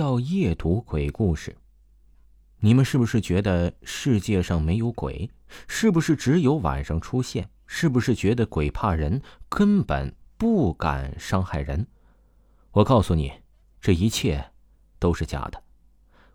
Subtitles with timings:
[0.00, 1.54] 要夜读鬼故事。
[2.60, 5.30] 你们是不是觉得世界上没有鬼？
[5.68, 7.50] 是不是只有晚上出现？
[7.66, 11.86] 是不是觉得鬼怕人，根本不敢伤害人？
[12.70, 13.30] 我告诉你，
[13.78, 14.52] 这一切
[14.98, 15.62] 都是假的。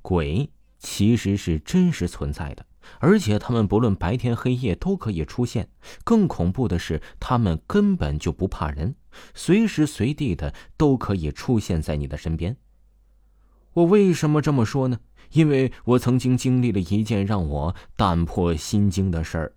[0.03, 0.47] 鬼
[0.77, 2.63] 其实是真实存在的，
[2.99, 5.67] 而且他们不论白天黑夜都可以出现。
[6.03, 8.93] 更恐怖的是，他们根本就不怕人，
[9.33, 12.55] 随时随地的都可以出现在你的身边。
[13.75, 14.99] 我为什么这么说呢？
[15.31, 19.55] 因为我曾经经历了一件让我胆破心惊的事儿。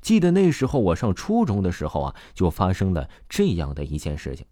[0.00, 4.46] 记得那时候我上初中的时候啊，就发生了这样的一件事情。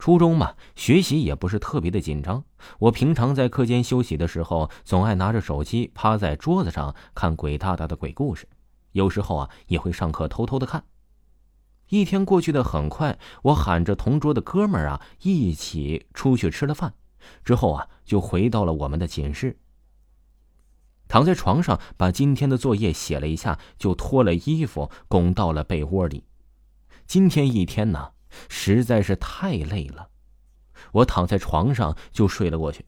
[0.00, 2.42] 初中嘛，学习也不是特别的紧张。
[2.80, 8.48] 我平常在课间休息的时候，总爱拿着手机趴在桌子上看鬼大大的鬼故事。
[8.92, 10.82] 有时候啊，也会上课偷偷的看。
[11.90, 16.94] 一天过去的很快，我喊着同桌的哥们儿啊，一起出去吃了饭。
[17.44, 19.56] 之后啊，就回到了我们的寝室。
[21.08, 26.24] 躺在床上，把今天的作业写了一下，就脱了衣服，拱到了被窝里。
[27.06, 28.10] 今天一天呢，
[28.50, 30.08] 实在是太累了，
[30.92, 32.84] 我躺在床上就睡了过去。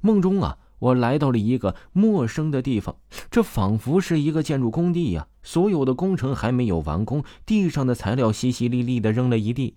[0.00, 2.96] 梦中啊，我来到了一个陌生的地方，
[3.30, 9.76] 这仿佛是一个建筑工地呀，所有的工程还没有完工，地上的材料淅淅沥沥的扔了一地。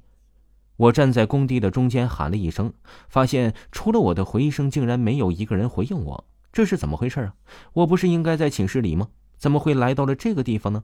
[0.77, 2.73] 我站在工地的中间喊了一声，
[3.07, 6.25] 发现除了我的回声，竟然没有一个人回应我。
[6.51, 7.33] 这是怎么回事啊？
[7.73, 9.09] 我不是应该在寝室里吗？
[9.37, 10.83] 怎么会来到了这个地方呢？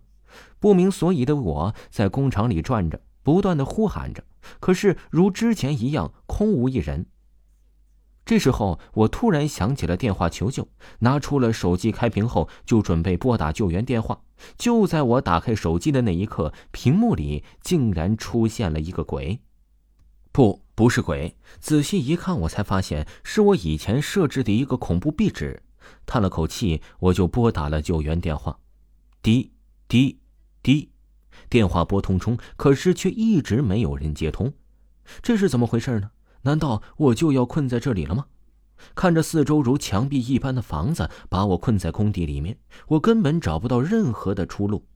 [0.59, 4.23] 不明所以的我在工厂里转着，不断的呼喊着，
[4.59, 7.06] 可是如之前一样，空无一人。
[8.23, 10.67] 这时候，我突然想起了电话求救，
[11.00, 14.22] 拿出了手机，开屏后就准备拨打救援电话。
[14.58, 19.42] 就在我打开手机的那一刻，屏幕里竟然出现了一个鬼。
[20.32, 21.36] 不，不是鬼。
[21.60, 25.62] 仔细一看，我才发现是我以前设置的一个恐怖壁纸。
[26.06, 28.59] 叹了口气，我就拨打了救援电话。
[29.22, 29.52] 滴
[29.88, 30.20] 滴
[30.64, 30.90] 滴，
[31.50, 34.53] 电话拨通中，可是却一直没有人接通。
[35.22, 36.12] 这是怎么回事呢？
[36.44, 38.25] 难道我就要困在这里了吗？
[38.96, 44.88] 看着四周如墙壁一般的房子，把我困在工地里面，我根本找不到任何的出路。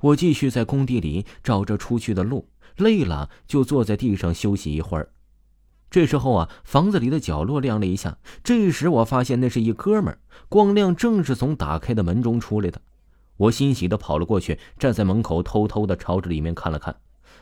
[0.00, 2.48] 我继续在工地里找着出去的路。
[2.76, 5.10] 累了，就坐在地上休息一会儿。
[5.90, 8.16] 这时候啊，房子里的角落亮了一下。
[8.42, 12.80] 这时我发现那是一哥们，光亮正是从打开的门中出来的。
[13.36, 16.96] 我欣喜的跑了过去，站在门口偷偷的朝着里面看了看，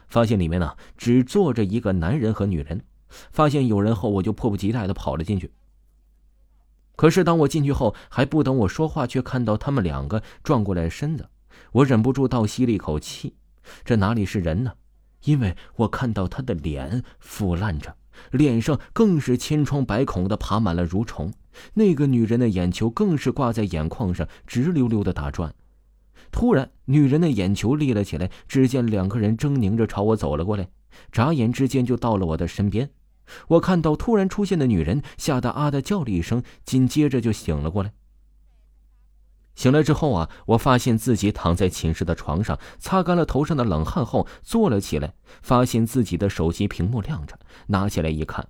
[0.08, 2.82] 发现里面呢只坐着一个男人和女人。
[3.30, 5.52] 发现有人后，我就迫不及待的跑了进去。
[6.96, 11.28] 可是当我进去后，还不等我说话，却看到他们两个转过来身子。
[11.72, 13.34] 我忍不住倒吸了一口气，
[13.84, 14.72] 这哪里是人呢？
[15.24, 17.96] 因为我看到他的脸腐烂着，
[18.30, 21.32] 脸上更是千疮百孔的爬满了蠕虫。
[21.74, 25.54] 那个女人的眼球更是挂在眼眶上，直溜溜的打转。
[26.30, 30.68] 突然，女人的眼球立了起来，只见两个人狰狞着朝我走了过来，
[31.10, 32.90] 眨眼之间就到了我的身边。
[33.48, 37.92] 我看到突然出现的女人，吓得啊的叫了一声，紧接着就醒了过来。
[39.54, 45.12] 醒来之后啊，我发现自己躺在寝室的床上，擦干了头上的冷汗后坐了起来，
[45.42, 48.48] 发现自己的手机屏幕亮着，拿起来一看，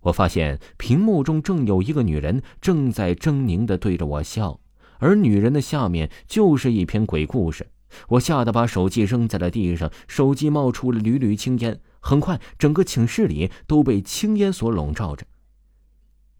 [0.00, 4.58] 我发现屏幕中正有一个女人正在狰狞的对着我笑，
[4.98, 7.68] 而女人的下面就是一篇鬼故事。
[8.08, 15.24] 我吓得把手机扔在了地上，手机冒出了缕缕青烟，很快整个寝室里都被青烟所笼罩着。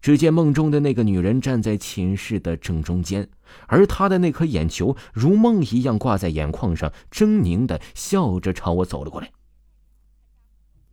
[0.07, 3.27] 只见梦中的那个女人站在寝室的正中间，
[3.65, 9.29] 而她的那颗眼球如梦一样挂在眼眶上，狰狞的笑着朝我走了过来。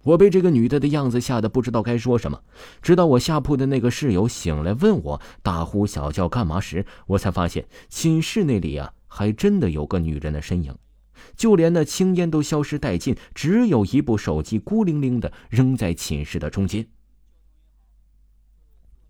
[0.03, 2.41] 我被这个女的的样子吓得不知道该说什么，
[2.83, 10.75] 直到我下铺的那个室友醒来问我大呼小叫干嘛时，我才发现寝室那里啊，还真的有个女人的身影，
[11.37, 16.89] 就连那青烟都消失殆尽，只有一部手机孤零零的扔在寝室的中间。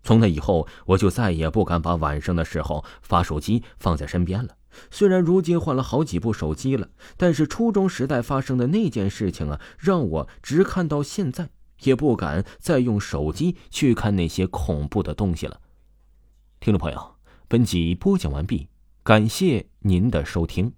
[0.05, 4.55] 从那以后，我就再也不敢把晚上的时候发手机放在身边了。
[4.91, 11.49] 虽然如今换了好几部手机了，但是初中时代发生的那件事情啊，让我直看到现在
[11.81, 15.59] 也不敢再用手机去看那些恐怖的东西了。
[16.59, 17.15] 听众朋友，
[17.47, 18.67] 本集播讲完毕，
[19.01, 20.73] 感谢您的收听。